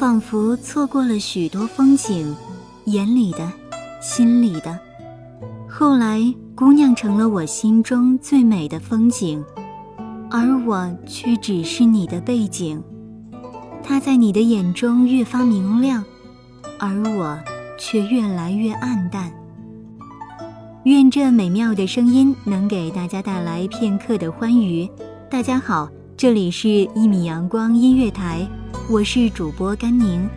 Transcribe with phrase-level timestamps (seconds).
[0.00, 2.34] 仿佛错过了许多风景，
[2.86, 3.52] 眼里的，
[4.00, 4.78] 心里的。
[5.68, 6.18] 后来，
[6.54, 9.44] 姑娘成了我心中最美的风景，
[10.30, 12.82] 而我却只是你的背景。
[13.82, 16.02] 她在你的眼中越发明亮，
[16.78, 16.88] 而
[17.18, 17.38] 我
[17.78, 19.30] 却越来越暗淡。
[20.84, 24.88] 愿这美妙的声音能给大家带来片刻的欢愉。
[25.30, 28.48] 大家好，这里是《一米阳光音乐台》。
[28.92, 30.28] 我是主播甘宁，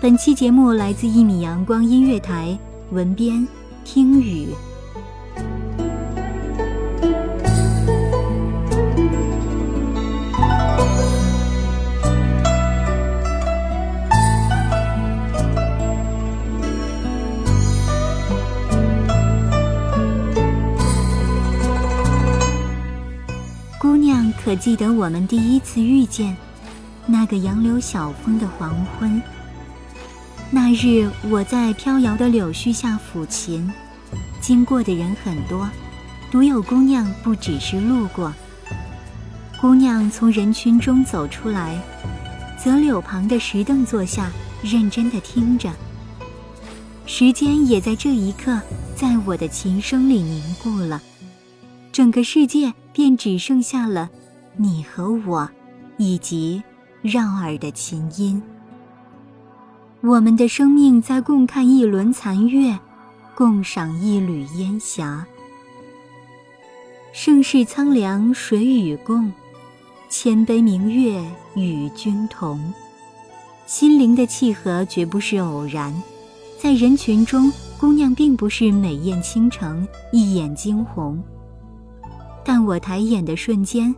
[0.00, 2.58] 本期节目来自一米阳光音乐台，
[2.90, 3.46] 文编
[3.84, 4.48] 听雨。
[23.78, 26.36] 姑娘，可记得我们第一次遇见？
[27.06, 29.20] 那个杨柳小风的黄昏，
[30.50, 33.70] 那日我在飘摇的柳絮下抚琴，
[34.40, 35.68] 经过的人很多，
[36.30, 38.32] 独有姑娘不只是路过。
[39.60, 41.78] 姑娘从人群中走出来，
[42.56, 44.30] 择柳旁的石凳坐下，
[44.62, 45.70] 认真地听着。
[47.04, 48.60] 时间也在这一刻，
[48.94, 51.02] 在我的琴声里凝固了，
[51.90, 54.08] 整个世界便只剩下了
[54.56, 55.50] 你和我，
[55.96, 56.62] 以及。
[57.02, 58.40] 绕耳的琴音，
[60.02, 62.78] 我们的生命在共看一轮残月，
[63.34, 65.26] 共赏一缕烟霞。
[67.12, 69.32] 盛世苍凉，谁与共？
[70.08, 71.20] 千杯明月
[71.56, 72.72] 与君同。
[73.66, 75.92] 心灵的契合绝不是偶然，
[76.56, 81.20] 在人群中，姑娘并不是美艳倾城，一眼惊鸿。
[82.44, 83.92] 但我抬眼的瞬间。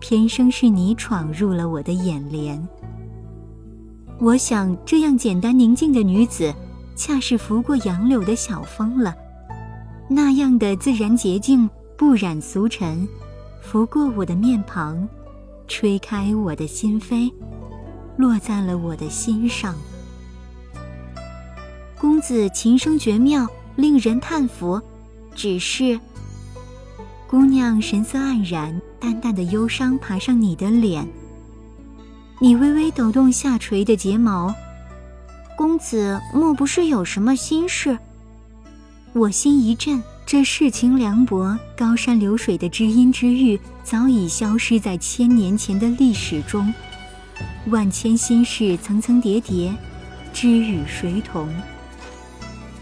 [0.00, 2.66] 偏生是你闯入了我的眼帘。
[4.20, 6.52] 我想，这样简单宁静的女子，
[6.96, 9.14] 恰是拂过杨柳的小风了。
[10.08, 13.06] 那样的自然洁净，不染俗尘，
[13.60, 15.08] 拂过我的面庞，
[15.66, 17.32] 吹开我的心扉，
[18.16, 19.74] 落在了我的心上。
[22.00, 24.80] 公子琴声绝妙，令人叹服。
[25.34, 26.00] 只是，
[27.28, 28.80] 姑娘神色黯然。
[28.98, 31.06] 淡淡的忧伤爬上你的脸，
[32.40, 34.52] 你微微抖动下垂的睫毛。
[35.56, 37.96] 公子莫不是有什么心事？
[39.12, 46.74] 我心一震，这世情凉薄、高山流水的知音知遇，早已消失在千年前的历史中。
[47.66, 49.72] 万千心事层层叠叠，
[50.32, 51.48] 知与谁同？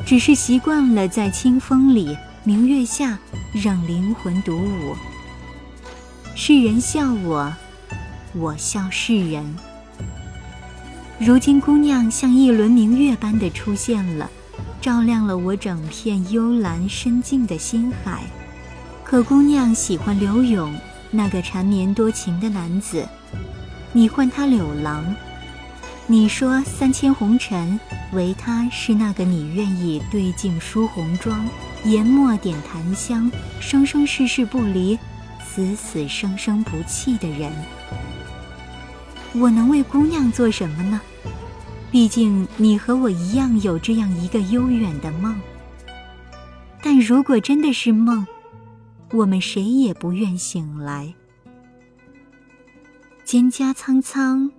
[0.06, 2.16] 只是习惯了在清风里、
[2.46, 3.18] 明月下，
[3.52, 4.94] 让灵魂独舞。
[6.36, 7.52] 世人笑我，
[8.34, 9.44] 我笑世人。
[11.18, 14.30] 如今姑娘像一轮明月般的出现了，
[14.80, 18.22] 照亮了我整片幽蓝深静的心海。
[19.02, 20.72] 可姑娘喜欢柳永，
[21.10, 23.04] 那个缠绵多情的男子，
[23.92, 25.04] 你唤他柳郎。
[26.06, 27.80] 你说三千红尘，
[28.12, 31.44] 唯他是那个你愿意对镜梳红妆，
[31.86, 33.30] 研墨点檀香，
[33.60, 34.98] 生生世世不离，
[35.40, 37.52] 死死生生不弃的人。
[39.34, 41.00] 我能为姑娘做什么呢？
[41.92, 45.40] 毕竟你和我一样有这样一个悠远的梦。
[46.82, 48.26] 但如果真的是梦，
[49.12, 51.14] 我们谁也不愿醒来。
[53.24, 54.50] 蒹葭苍苍，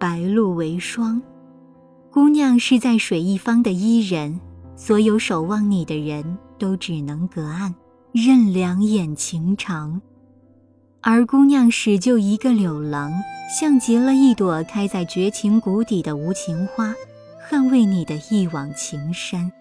[0.00, 1.22] 白露为霜。
[2.10, 4.40] 姑娘是在水一方的伊人，
[4.74, 7.74] 所有守望你的人都只能隔岸，
[8.12, 10.00] 任两眼情长。
[11.00, 13.12] 而姑娘始就一个柳郎，
[13.60, 16.94] 像极了一朵开在绝情谷底的无情花，
[17.48, 19.52] 捍卫你的一往情深。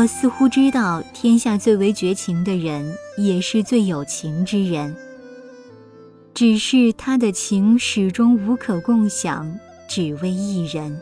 [0.00, 4.96] 我似乎知道，天下最为绝情的人，也是最有情之人。
[6.32, 9.54] 只是他的情始终无可共享，
[9.86, 10.98] 只为一人。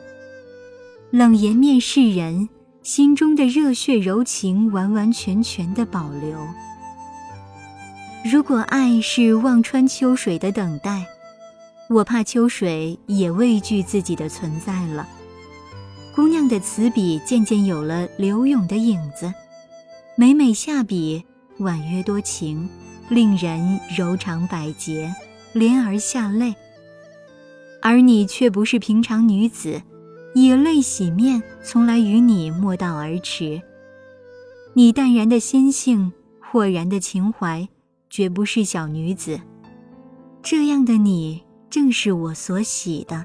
[1.13, 2.49] 冷颜面世人，
[2.83, 6.37] 心中的热血柔情完完全全的保留。
[8.25, 11.07] 如果爱是望穿秋水的等待，
[11.89, 15.09] 我怕秋水也畏惧自己的存在了。
[16.19, 19.33] 姑娘的词笔渐渐有了柳永的影子，
[20.17, 21.25] 每每下笔，
[21.61, 22.69] 婉约多情，
[23.09, 25.15] 令人柔肠百结，
[25.55, 26.57] 怜而下泪。
[27.81, 29.81] 而你却不是平常女子，
[30.35, 33.63] 以泪洗面，从来与你莫道而驰。
[34.75, 37.69] 你淡然的心性，豁然的情怀，
[38.11, 39.41] 绝不是小女子。
[40.43, 43.25] 这样的你，正是我所喜的。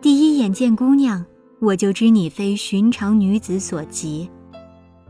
[0.00, 1.26] 第一眼见姑娘。
[1.64, 4.28] 我就知你非寻常女子所及。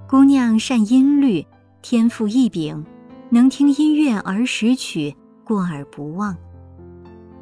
[0.08, 1.44] 姑娘善音律，
[1.82, 2.86] 天赋异禀，
[3.28, 5.12] 能听音乐儿时曲，
[5.42, 6.36] 过耳不忘。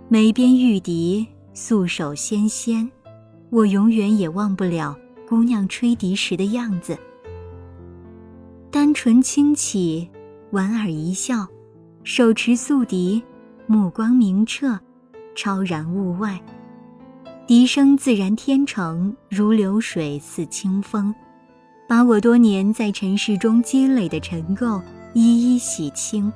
[0.09, 2.91] 眉边玉笛，素手纤纤，
[3.50, 4.97] 我永远也忘不了
[5.29, 6.97] 姑娘吹笛时的样子。
[8.70, 10.09] 单唇轻启，
[10.50, 11.47] 莞尔一笑，
[12.03, 13.23] 手持素笛，
[13.67, 14.81] 目光明澈，
[15.35, 16.41] 超然物外。
[17.44, 21.12] 笛声自然天成，如流水似清风，
[21.88, 24.80] 把我多年在尘世中积累的尘垢
[25.12, 26.32] 一一洗清。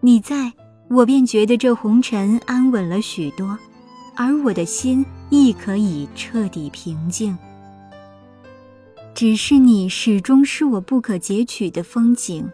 [0.00, 0.50] 你在，
[0.88, 3.58] 我便觉得这红尘安稳了许多，
[4.16, 7.36] 而我的心亦可以彻底平静。
[9.14, 12.50] 只是你始终是我不可截取的风景。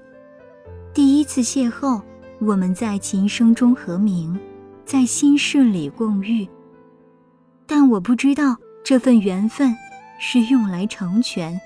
[0.93, 2.03] 第一次邂逅，
[2.41, 4.37] 我们在琴声中和鸣，
[4.85, 6.47] 在心事里共浴。
[7.67, 9.75] 但我不知道这份缘分
[10.19, 11.61] 是用来成全，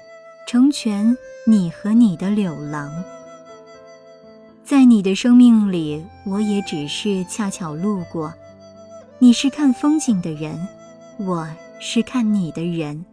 [0.47, 2.91] 成全你和你的柳郎。
[4.65, 8.33] 在你的生命里，我也只是恰巧路过。
[9.19, 10.69] 你是看风景的人，
[11.19, 11.49] 我
[11.81, 13.05] 是看你的人，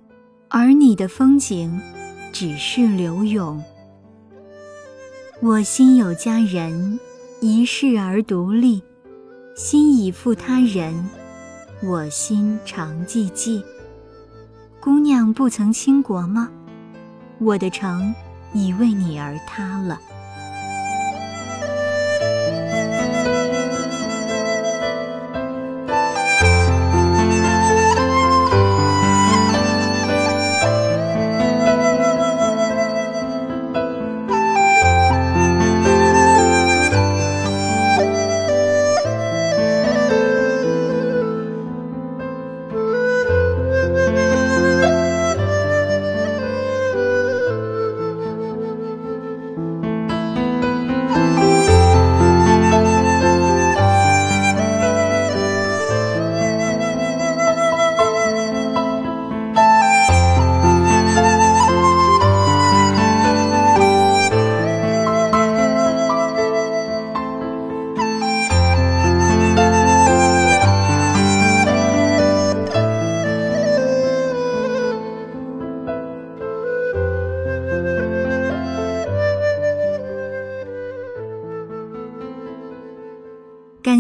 [0.50, 1.82] 而你的风景
[2.32, 3.64] 只是柳永。
[5.42, 7.00] 我心有佳人，
[7.42, 8.84] 一世而独立，
[9.56, 10.94] 心已负他人。
[11.86, 13.64] 我心常寂寂。
[14.80, 16.50] 姑娘不曾倾国吗？
[17.38, 18.12] 我的城
[18.54, 20.00] 已为你而塌了。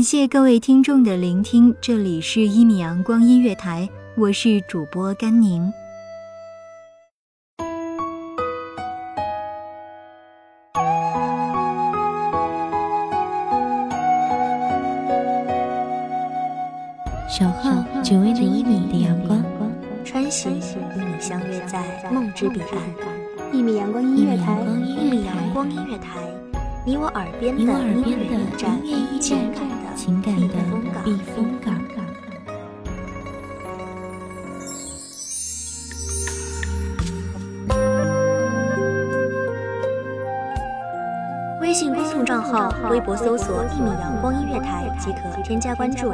[0.05, 5.73] 谢各位听众的聆听，这里是一米阳光音乐台，我是主播甘宁。
[17.27, 19.43] 守候只为那一米的阳光，
[20.05, 21.83] 穿行与你相约在
[22.13, 22.79] 梦之彼岸。
[23.51, 26.19] 一米阳光音乐台，一米阳光音乐台，
[26.87, 28.79] 你我耳边的音乐驿站，
[29.19, 30.53] 情感的情感的
[31.03, 31.73] 避风港。
[41.59, 46.13] 微信公众账号、微博搜索“一米阳光音乐台”即可添加关注。